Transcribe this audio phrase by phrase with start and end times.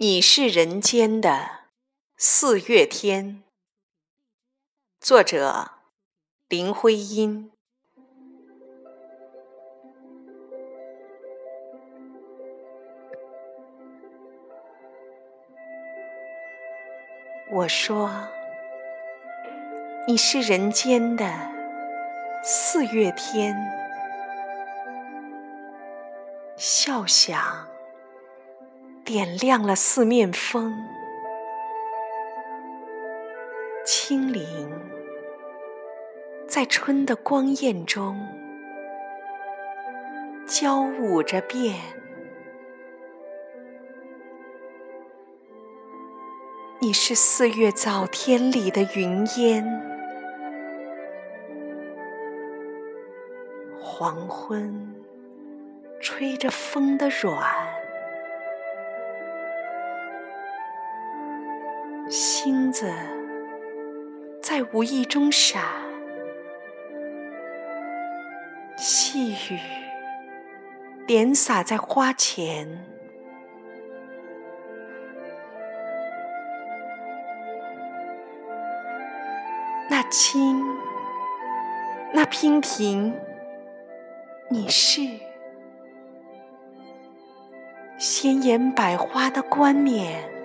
[0.00, 1.62] 你是人间的
[2.16, 3.42] 四月天。
[5.00, 5.72] 作者：
[6.46, 7.50] 林徽因。
[17.50, 18.28] 我说，
[20.06, 21.26] 你是人间的
[22.44, 23.52] 四月天，
[26.56, 27.66] 笑响
[29.08, 30.84] 点亮了四面风，
[33.82, 34.70] 清灵
[36.46, 38.20] 在春的光艳中
[40.46, 41.74] 交舞着变。
[46.78, 49.64] 你是四月早天里的云烟，
[53.80, 54.94] 黄昏
[55.98, 57.67] 吹着风的软，
[62.08, 62.90] 星子
[64.40, 65.62] 在无意中闪，
[68.78, 69.58] 细雨
[71.06, 72.82] 点洒在花前。
[79.90, 80.64] 那青，
[82.14, 83.14] 那娉婷，
[84.48, 85.02] 你是
[87.98, 90.37] 鲜艳百花的冠冕，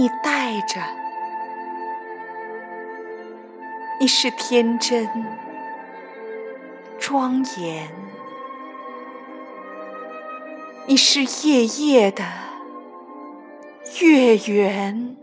[0.00, 0.80] 你带着；
[4.00, 5.06] 你是天真
[6.98, 7.86] 庄严，
[10.86, 12.24] 你是夜夜的
[14.00, 15.18] 月圆。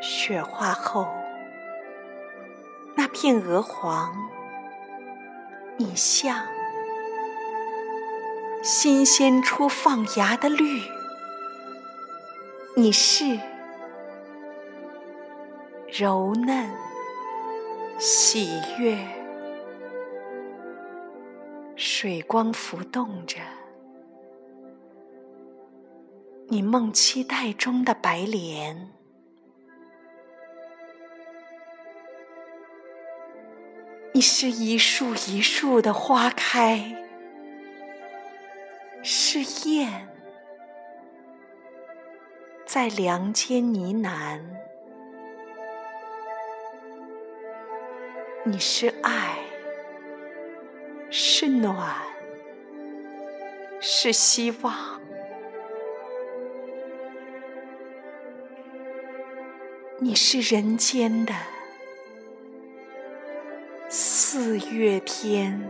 [0.00, 1.08] 雪化后，
[2.96, 4.14] 那片鹅黄，
[5.76, 6.46] 你像
[8.62, 10.82] 新鲜出放芽的绿，
[12.76, 13.38] 你是
[15.88, 16.70] 柔嫩
[17.98, 18.96] 喜悦，
[21.74, 23.38] 水光浮动着
[26.48, 28.92] 你梦期待中的白莲。
[34.14, 36.94] 你是一树一树的花开，
[39.02, 40.06] 是燕
[42.66, 44.38] 在梁间呢喃。
[48.44, 49.38] 你是爱，
[51.10, 51.96] 是暖，
[53.80, 55.00] 是希望。
[60.00, 61.32] 你是人间的。
[64.34, 65.60] 四月天。